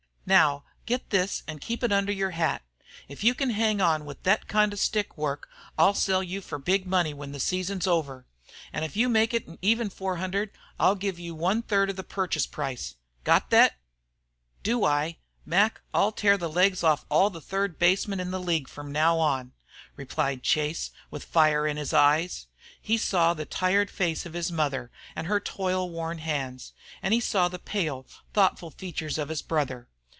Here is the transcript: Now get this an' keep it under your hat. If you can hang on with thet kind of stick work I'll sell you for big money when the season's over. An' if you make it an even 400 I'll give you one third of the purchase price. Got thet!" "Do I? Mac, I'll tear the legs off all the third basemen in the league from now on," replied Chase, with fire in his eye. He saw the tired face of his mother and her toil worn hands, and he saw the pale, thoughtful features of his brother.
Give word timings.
Now 0.23 0.63
get 0.85 1.09
this 1.09 1.43
an' 1.45 1.59
keep 1.59 1.83
it 1.83 1.91
under 1.91 2.11
your 2.11 2.29
hat. 2.31 2.61
If 3.09 3.21
you 3.21 3.35
can 3.35 3.49
hang 3.49 3.81
on 3.81 4.05
with 4.05 4.19
thet 4.21 4.47
kind 4.47 4.71
of 4.71 4.79
stick 4.79 5.17
work 5.17 5.49
I'll 5.77 5.93
sell 5.95 6.23
you 6.23 6.39
for 6.39 6.57
big 6.57 6.85
money 6.87 7.13
when 7.13 7.33
the 7.33 7.39
season's 7.39 7.85
over. 7.85 8.25
An' 8.71 8.83
if 8.85 8.95
you 8.95 9.09
make 9.09 9.33
it 9.33 9.45
an 9.47 9.57
even 9.61 9.89
400 9.89 10.51
I'll 10.79 10.95
give 10.95 11.19
you 11.19 11.35
one 11.35 11.61
third 11.61 11.89
of 11.89 11.97
the 11.97 12.03
purchase 12.05 12.45
price. 12.47 12.95
Got 13.25 13.49
thet!" 13.49 13.75
"Do 14.63 14.85
I? 14.85 15.17
Mac, 15.45 15.81
I'll 15.93 16.13
tear 16.13 16.37
the 16.37 16.47
legs 16.49 16.81
off 16.81 17.05
all 17.09 17.29
the 17.29 17.41
third 17.41 17.77
basemen 17.77 18.21
in 18.21 18.31
the 18.31 18.39
league 18.39 18.69
from 18.69 18.89
now 18.89 19.17
on," 19.19 19.51
replied 19.97 20.43
Chase, 20.43 20.91
with 21.09 21.25
fire 21.25 21.67
in 21.67 21.75
his 21.75 21.93
eye. 21.93 22.29
He 22.81 22.97
saw 22.97 23.33
the 23.33 23.43
tired 23.45 23.91
face 23.91 24.25
of 24.25 24.31
his 24.33 24.49
mother 24.49 24.91
and 25.13 25.27
her 25.27 25.41
toil 25.41 25.89
worn 25.89 26.19
hands, 26.19 26.71
and 27.03 27.13
he 27.13 27.19
saw 27.19 27.49
the 27.49 27.59
pale, 27.59 28.07
thoughtful 28.33 28.71
features 28.71 29.17
of 29.17 29.27
his 29.27 29.41
brother. 29.41 29.89